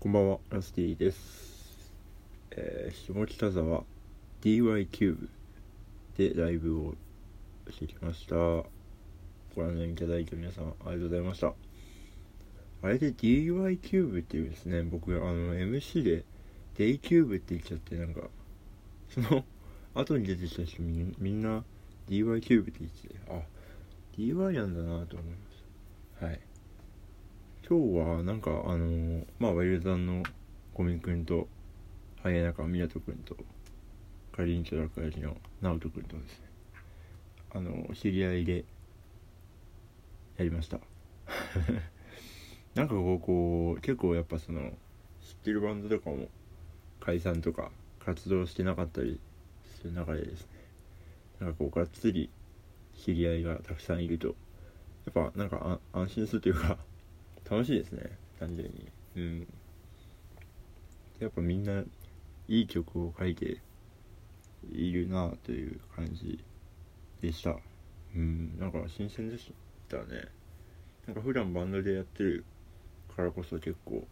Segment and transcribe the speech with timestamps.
[0.00, 1.92] こんばんは、ラスティです。
[2.52, 3.82] えー、下北沢
[4.42, 5.28] DY キューブ
[6.16, 6.94] でライブを
[7.68, 8.36] してきました。
[8.36, 8.64] ご
[9.56, 11.52] 覧いただいて皆さんありがとうございました。
[12.82, 16.24] あれで DY キューブっていうですね、僕、あの、MC で
[16.76, 18.20] Day キューブって言っちゃって、なんか、
[19.08, 19.44] その
[20.00, 21.64] 後に出てきた人みんみんな
[22.08, 23.42] DY キューブって言ってて、あ、
[24.16, 25.64] DY なんだなと思いまし
[26.20, 26.26] た。
[26.26, 26.40] はい。
[27.68, 30.22] 今日はなんかあのーまあワイルドさんの
[30.72, 31.48] 小見くんと
[32.22, 33.36] 早中湊くんと
[34.34, 36.46] カリンチョラクヤジの直人くんとですね。
[37.50, 38.64] あの知り合いで
[40.38, 40.80] やりました。
[42.74, 44.72] なんかこうこう結構やっぱその
[45.20, 46.30] 知ってるバンドとかも
[47.00, 49.20] 解散とか活動してなかったり
[49.62, 50.48] する中でですね。
[51.40, 52.30] なんかこうがっつり
[52.94, 54.32] 知り合いがたくさんいるとや
[55.10, 56.78] っぱなんかあ安心するというか
[57.50, 58.88] 楽しいですね単純に。
[59.16, 59.46] うん。
[61.18, 61.82] やっぱみんな
[62.46, 63.60] いい曲を書いて
[64.70, 66.44] いるなという感じ
[67.20, 67.56] でした。
[68.14, 68.58] うん。
[68.58, 69.52] なんか新鮮でし
[69.88, 70.04] たね。
[71.06, 72.44] なんか普段バンドでやってる
[73.16, 74.06] からこそ結構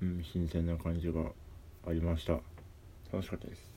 [0.00, 1.32] うん新鮮な感じが
[1.86, 2.34] ありました。
[3.12, 3.74] 楽しかったです。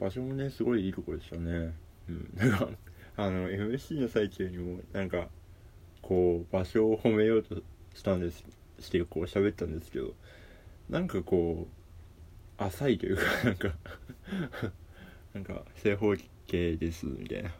[0.00, 1.74] 場所もねすごいいいとこでしたね。
[2.08, 2.30] うん。
[2.34, 2.68] なんか
[3.16, 5.28] あの MC の最中にもなんか
[6.06, 7.56] こう場所を褒めようと
[7.94, 8.44] したんです
[8.78, 10.12] してこう喋ったんですけど
[10.90, 11.66] なんかこ
[12.58, 13.72] う浅いというか なんか
[15.34, 16.14] なんか正方
[16.46, 17.50] 形ですみたいな。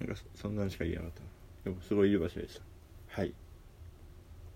[0.00, 1.22] なんかそんなんしか言えなかった。
[1.64, 2.62] でもすごいいい場所でした。
[3.08, 3.34] はい。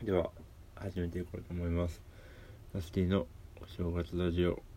[0.03, 0.31] では
[0.75, 2.03] 始めていこうと思います。
[2.73, 3.27] ラスティの
[3.61, 4.74] お正月ラジオ。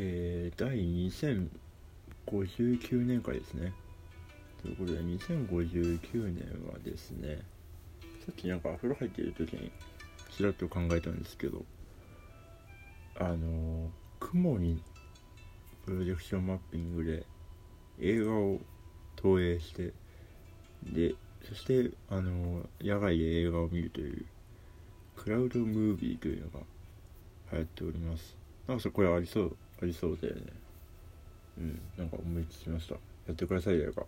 [0.00, 0.78] えー、第
[2.30, 3.72] 2059年回ですね。
[4.62, 7.40] ということで、2059年はですね、
[8.24, 9.72] さっきなんか風呂入っている時に
[10.30, 11.64] ちらっと考えたんですけど、
[13.16, 14.80] あの、雲に
[15.84, 17.26] プロジェクションマッピングで
[18.00, 18.60] 映画を
[19.16, 19.92] 投影して、
[20.84, 24.24] で、そして、あの、野外で映画を見るという、
[25.16, 26.60] クラウドムービーというのが
[27.50, 28.36] 流行っております。
[28.68, 30.42] なんかそこれありそうありそうだよね。
[31.58, 31.80] うん。
[31.96, 32.94] なんか思いつきました。
[32.94, 33.00] や
[33.32, 34.04] ってくださいよか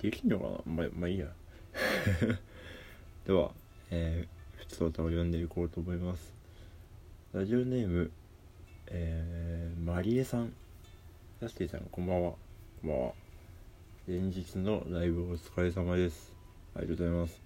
[0.00, 0.84] できんのかな？
[0.84, 1.26] ままあいいや。
[3.26, 3.52] では
[3.90, 6.32] えー、普通歌を読んでいこうと思います。
[7.32, 8.10] ラジオネーム
[8.88, 10.52] えー、マリエさん。
[11.40, 12.32] サスティさんこんばんは。
[12.82, 13.12] こんばんは。
[14.06, 16.32] 前日のライブお疲れ様です。
[16.74, 17.40] ありがとうございます。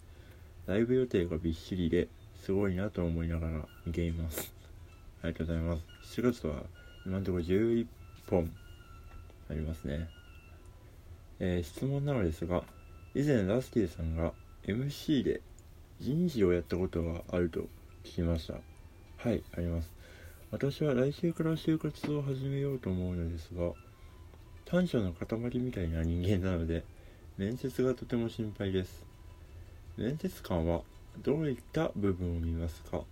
[0.67, 2.09] ライブ予定がびっしりで
[2.43, 4.56] すごいなと思いながら見ています。
[5.23, 6.21] ありがとうございます。
[6.21, 6.63] 7月は
[7.05, 7.87] 今のところ11
[8.29, 8.51] 本
[9.51, 10.09] ありますね。
[11.39, 12.65] えー質問なのですが、
[13.15, 14.33] 以前ラスティさんが
[14.67, 15.41] MC で
[16.01, 17.61] 人事をやったことがあると
[18.05, 18.55] 聞きました。
[19.17, 19.91] はい、あります。
[20.51, 23.73] 私は来週から就活を始めようと思うのですが、
[24.65, 26.85] 短所の塊みたいな人間なので、
[27.37, 29.05] 面接がとても心配です。
[29.97, 30.83] 面接官は
[31.23, 33.03] どういった部分を見ますか？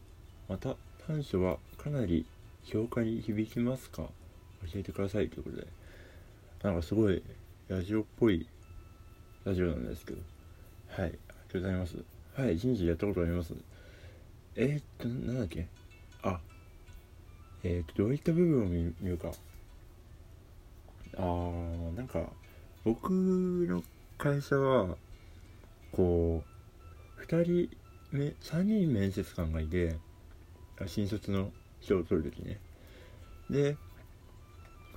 [0.48, 0.76] また
[1.06, 2.24] 短所はかなり
[2.64, 4.02] 評価に響きますか？
[4.72, 5.66] 教えてくださいということで。
[6.62, 7.22] なんかすごい
[7.68, 8.48] ラジオっぽい
[9.44, 10.22] ラジオなんですけど。
[10.88, 11.02] はい。
[11.02, 11.96] ありがとうございます。
[12.34, 12.56] はい。
[12.58, 13.52] 人事やったことあります。
[14.56, 15.66] えー、っとなんだっけ？
[16.22, 16.40] あ。
[17.62, 19.30] えー、っとどういった部分を見るか。
[21.16, 22.24] あーなんか
[22.82, 23.82] 僕の
[24.18, 24.96] 会社は
[25.92, 26.42] こ
[27.18, 27.76] う2人
[28.10, 29.96] 目3人面接官がいて
[30.86, 32.58] 新卒の人を取るときね。
[33.50, 33.76] で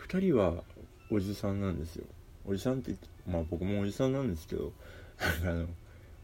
[0.08, 0.64] 2人は
[1.12, 2.06] おじさんなんですよ。
[2.46, 2.96] おじさんって
[3.28, 4.72] まあ僕もおじさんなんですけど
[5.20, 5.68] なんかあの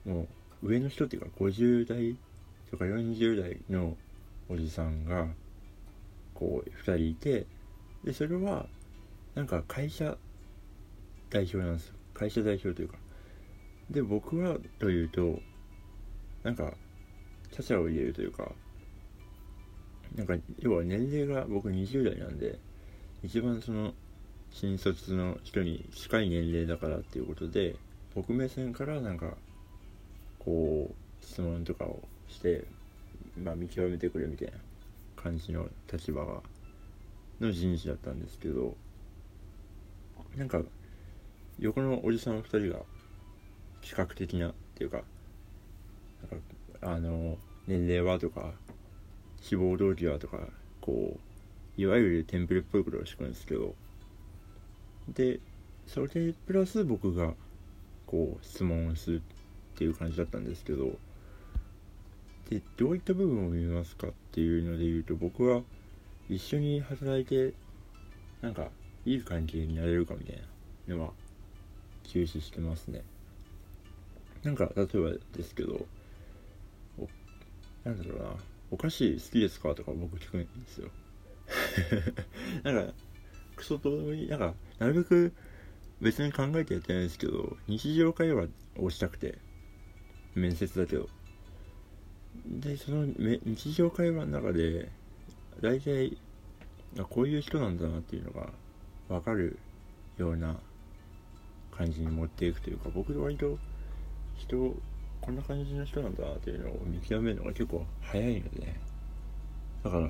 [0.05, 0.27] も
[0.63, 2.15] う上の人っていうか50代
[2.71, 3.97] とか40代の
[4.49, 5.27] おじさんが
[6.33, 7.45] こう2人いて
[8.03, 8.65] でそれは
[9.35, 10.17] なんか会社
[11.29, 11.95] 代表なんですよ。
[12.13, 12.97] 会社代表というか。
[13.89, 15.39] で僕はというと
[16.43, 16.73] なんか
[17.51, 18.51] ちゃちゃを入れるというか
[20.15, 22.59] なんか要は年齢が僕20代なんで
[23.23, 23.93] 一番その
[24.51, 27.75] 新卒の人に近い年齢だからっていうことで
[28.13, 29.33] 僕目線からなんか
[30.37, 32.65] こう質問とかをして
[33.41, 34.53] まあ見極めてくれみたいな
[35.15, 36.41] 感じの立場が
[37.39, 38.75] の人事だったんですけど
[40.35, 40.61] なんか
[41.59, 42.83] 横のおじさん2人が
[43.81, 45.01] 企画的なっていうか
[46.29, 47.37] なんかあの
[47.67, 48.51] 年齢はとか
[49.43, 50.39] 志望動機はとか
[50.79, 51.19] こ
[51.77, 53.75] ういわゆるテンプレっぽいことをしてくるんですけど
[55.09, 55.39] で
[55.85, 57.33] それでプラス僕が
[58.07, 60.93] こう質問をするっていう感じだったんですけど
[62.49, 65.61] でどういった部分を見ますかっていうので言うと僕は
[66.29, 67.53] 一緒に働いて
[68.41, 68.67] なんか
[69.05, 70.41] いい関係になれるかみたい
[70.87, 71.09] なのは
[72.05, 73.01] 重視してますね。
[74.43, 75.85] なんか例えばですけど
[77.83, 78.52] なんだろうな。
[78.73, 79.75] お菓子好きですか？
[79.75, 80.89] とか僕聞くんですよ。
[82.63, 82.93] なんか
[83.55, 84.27] クソどうでもいい。
[84.27, 85.31] なんかなるべく
[86.01, 88.47] 別に考えてやってないですけど日常会話
[88.77, 89.37] をしたくて
[90.33, 91.07] 面接だけど。
[92.47, 94.91] でその日常会話の中で
[95.61, 96.17] 大体
[96.97, 98.51] あこういう人なんだなっていうのが
[99.07, 99.59] 分かる
[100.17, 100.59] ような
[101.71, 103.59] 感じに持っていくというか僕割と
[104.35, 104.75] 人
[105.23, 108.75] こんな感じの人なんだっていうのを見極めるのが結構早いので
[109.81, 110.09] だから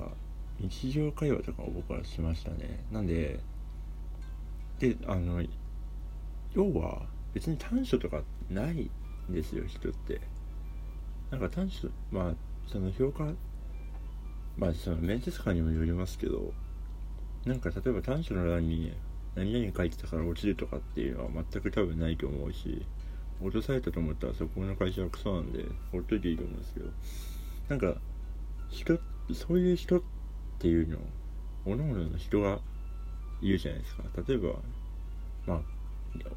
[0.58, 2.84] 日常会話とかを僕はしましたね。
[2.90, 3.38] なんで
[4.80, 5.40] であの
[6.52, 7.02] 要は
[7.32, 8.90] 別に短所とかない
[9.30, 10.20] んですよ人って。
[11.30, 12.34] なんか短所まあ
[12.66, 13.32] その評価
[14.56, 16.52] まあその面接官にもよりますけど
[17.44, 18.92] なんか例えば短所の欄に
[19.36, 22.84] 何々書いてたから落ちるとかっていうのは全く多分ないと思うし
[23.42, 26.86] 落とされたと思ったらそこの会社はクソなんでほっといていいと思うんですけど
[27.68, 28.00] なんか
[28.70, 28.98] 人
[29.32, 30.02] そういう人っ
[30.58, 30.98] ていうの
[31.66, 32.58] おのおのの人が
[33.40, 34.02] いるじゃないですか。
[34.26, 34.50] 例えば
[35.46, 35.62] ま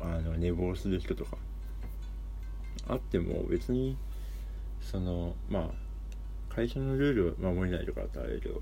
[0.01, 1.38] ああの寝坊する人とか。
[2.89, 3.97] あっても別に
[4.81, 8.61] そのまあ会社のルールを守れないとかってあるけど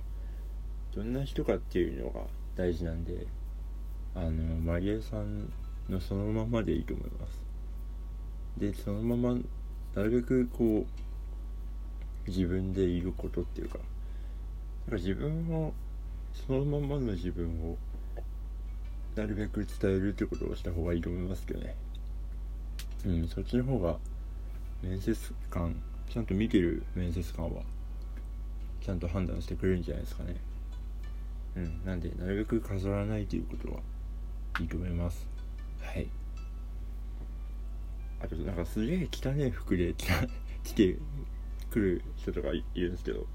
[0.95, 2.21] どんな人かっていうのが
[2.55, 3.27] 大事なんで
[4.15, 5.51] あのマリエさん
[5.89, 7.44] のそのままでいいと思います。
[8.57, 9.37] でそのまま
[9.95, 13.77] なるべくこう自分でいることっていうか
[14.87, 15.73] なんか自分を
[16.47, 17.77] そのままの自分を
[19.15, 21.75] なるべく伝えるってことをした方がいいと思いますけどね。
[23.05, 23.97] うんそっちの方が
[24.81, 25.15] 面接
[25.49, 25.75] 官
[26.09, 27.61] ちゃんと見てる面接官は
[28.81, 30.35] ちゃんと判断してくれるんじゃないですかね。
[31.55, 33.79] うんなんでなるべく飾らないということは
[34.59, 35.25] いいと思います。
[35.81, 36.07] はい。
[38.21, 39.93] あとなんかすげえ汚い服で
[40.63, 40.97] 着て
[41.69, 43.27] くる人とかいるんですけど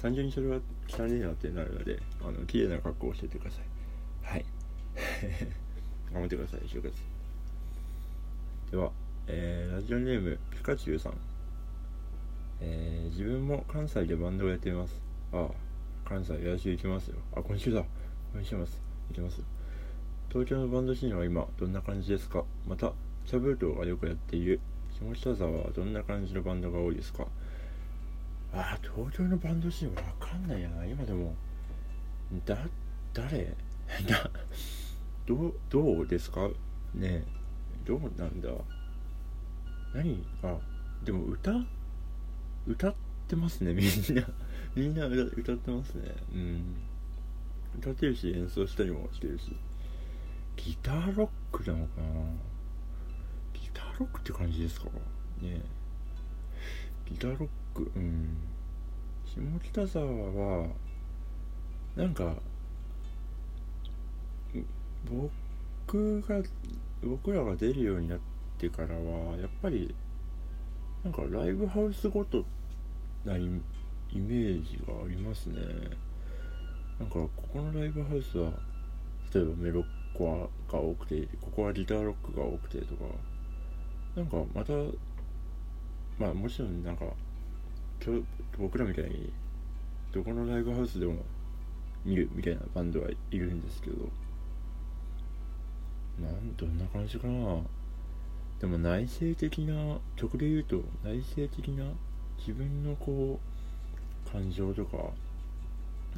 [0.00, 0.58] 単純にそれは
[0.88, 3.64] 汚いなってなるのであの綺麗な格好をしててください。
[4.22, 4.44] はい。
[6.12, 6.92] 頑張ってください就活。
[8.70, 8.90] では、
[9.26, 11.14] えー、ラジオネームピカチュウさん。
[12.60, 15.00] えー、自分も関西でバンドをやっています。
[15.32, 17.16] ああ関西来週行きますよ。
[17.34, 17.84] あ今週だ。
[18.32, 18.80] 今週ます
[19.10, 19.40] 行きます。
[20.30, 22.44] 東京のバンドシーンは今どんな感じですか？
[22.66, 22.92] また
[23.26, 24.60] キャブートがよくやっている
[24.98, 27.26] 下北沢はどんな感じのバンドが多いですか？
[28.54, 30.84] ああ東京のバンドシーンわかんないやな。
[30.84, 31.34] 今でも
[32.44, 32.58] だ
[33.14, 33.54] 誰？
[34.08, 34.30] だ
[35.26, 36.48] どうどうですか？
[36.94, 37.24] ね
[37.86, 38.48] どうなんだ？
[39.94, 40.58] 何あ
[41.04, 41.52] でも歌
[42.66, 42.94] 歌っ
[43.28, 43.86] てますねみん
[44.16, 44.26] な。
[44.76, 46.14] みんな歌歌ってますね。
[46.34, 46.76] うん。
[47.78, 49.56] 歌ってるし演奏したりもしてるし。
[50.56, 52.06] ギターロックなのかな？
[54.02, 54.86] ロックって感じですか？
[55.40, 55.62] ね。
[57.08, 57.90] ギターロック？
[57.94, 58.36] うん。
[59.24, 60.66] 下北沢は
[61.96, 62.34] なんか
[65.08, 66.42] 僕が
[67.02, 68.18] 僕らが出るようになっ
[68.58, 69.94] てからはやっぱり
[71.04, 72.44] なんかライブハウスごと
[73.24, 75.60] なイメージがありますね。
[76.98, 78.50] なんかここのライブハウスは
[79.32, 83.04] 例えばメロッコアが多くてここはギターロックが多くてとか
[84.14, 84.72] なんかまた
[86.18, 87.06] まあもちろんなんか
[88.04, 88.24] 今日
[88.58, 89.32] 僕らみたいに
[90.12, 91.14] どこのライブハウスでも
[92.04, 94.08] 見るみたいなバンドはいるんですけど
[96.20, 97.58] なんどんな感じかな？
[98.60, 101.84] でも内省的な曲で言うと内省的な
[102.38, 103.40] 自分のこ
[104.26, 104.98] う感情とか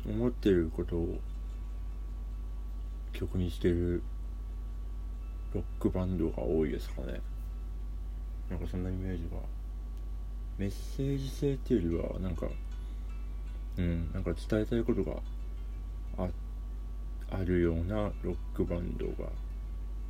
[0.05, 1.19] 思ってることを
[3.13, 4.03] 曲にしてる
[5.55, 7.21] ロックバンドが多いですかね。
[8.51, 9.41] なんかそんなイメージが
[10.59, 12.47] メッセージ性っていうよりはなんか
[13.77, 15.17] うんなんか伝えたいことが
[16.19, 16.29] あ
[17.31, 19.29] あるようなロックバンドが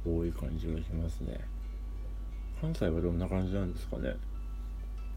[0.07, 1.41] 多い感じがしますね。
[2.61, 4.15] 関西はどんな感じなんですかね。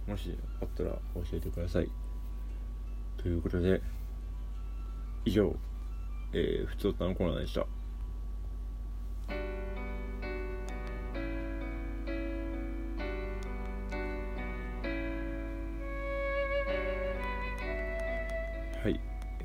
[0.08, 1.90] もしあったら教えてください。
[3.18, 3.82] ということで
[5.26, 5.54] 以上、
[6.32, 7.66] えー、ふつおたのコーナーでした。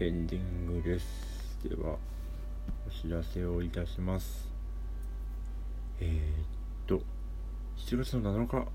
[0.02, 1.06] エンディングです。
[1.62, 1.96] では
[2.88, 4.50] お知らせをいたします。
[6.00, 7.04] えー、っと
[7.76, 8.66] 7月の7日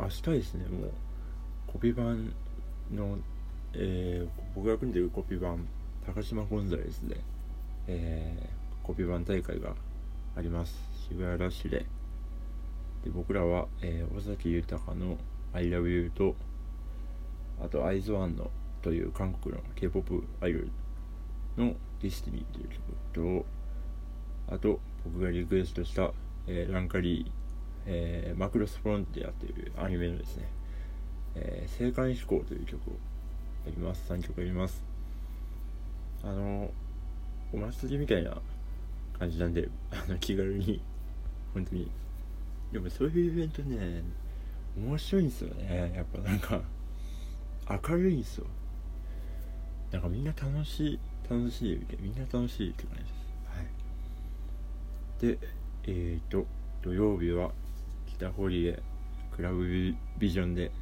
[0.00, 0.90] 明日ですねもう
[1.66, 2.32] コピバン
[2.90, 3.18] の、
[3.74, 5.68] えー、僕が組んでるコピバン
[6.06, 7.20] 高島ゴンザレスで、
[7.86, 9.74] えー、コピバン大会が
[10.34, 10.74] あります。
[11.10, 11.80] 渋谷ラッシュで。
[13.04, 15.18] で僕らは、えー、尾崎豊の
[15.52, 16.34] 「I LOVE YOU」と
[17.62, 18.50] あと「IZONE の
[18.84, 20.70] という韓国の K-POP アイドル
[21.56, 22.68] の「Destiny という
[23.14, 23.46] 曲と
[24.54, 26.12] あと僕がリクエストした、
[26.46, 27.30] えー、ランカリー、
[27.86, 30.50] えー、マクロスフロンティアというアニメのですね
[31.34, 32.92] 「えー、青函飛行」という曲を
[33.64, 34.12] やります。
[34.12, 34.84] 3曲やります。
[36.22, 36.70] あの
[37.54, 38.36] お祭りみたいな
[39.18, 40.82] 感じなんであの気軽に
[41.54, 41.90] 本当に。
[42.70, 44.02] でもそういうイベントね
[44.76, 45.92] 面白いんですよね。
[45.96, 46.60] やっぱなんか
[47.88, 48.46] 明るいんですよ。
[49.94, 50.98] なんかみんな楽しい
[51.30, 53.14] 楽しいみんな楽しいって感じです。
[53.46, 53.62] は
[55.22, 55.36] い。
[55.38, 55.38] で
[55.84, 56.48] えっ、ー、と
[56.82, 57.52] 土曜日は
[58.08, 58.82] 北堀江
[59.36, 59.64] クラブ
[60.18, 60.72] ビジョンで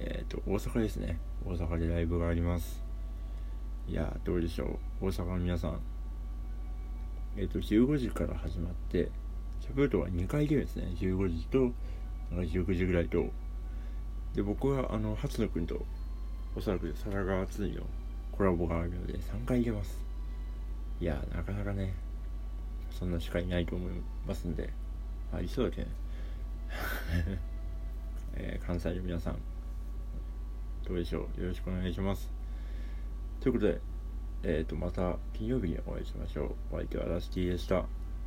[0.00, 1.20] えっ、ー、と大阪ですね。
[1.46, 2.82] 大阪でライブがあります。
[3.86, 5.06] いやどうでしょう。
[5.06, 5.80] 大阪の皆さん。
[7.36, 9.12] えっ、ー、と15時から始まって
[9.60, 10.88] シャブートは2回ゲームですね。
[10.96, 11.72] 15時となんか
[12.52, 13.26] 19時ぐらいと。
[14.34, 15.86] で僕はあの初野くんと
[16.56, 17.84] おそらく佐賀川ついの
[18.40, 20.02] コラボがあるので3回いけます
[20.98, 21.92] いやなかなかね
[22.90, 23.92] そんなしかいないと思い
[24.26, 24.70] ますんで
[25.30, 25.92] ありそうだけどね
[28.32, 29.36] えー、関西の皆さん
[30.88, 31.42] どうでしょう？
[31.42, 32.30] よろしくお願いします
[33.40, 33.80] ということで、
[34.42, 36.74] えっ、ー、と、また金曜日にお会いしましょう。
[36.74, 37.76] お相手はラスティでした。
[37.76, 37.84] お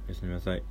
[0.08, 0.64] やすみなさい。